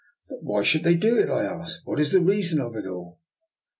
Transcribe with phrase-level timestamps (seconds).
[0.29, 3.19] "But why should they do it?" I asked." What is the reason of it all?